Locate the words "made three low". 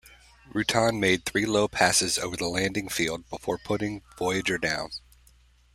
0.99-1.67